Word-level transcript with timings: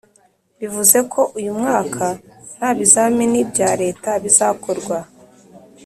bivuze 0.59 0.97
ko 1.11 1.21
uyu 1.37 1.51
mwaka 1.59 2.05
nta 2.55 2.69
bizamini 2.77 3.39
bya 3.51 3.69
leta 3.81 4.09
bizakorwa. 4.23 4.97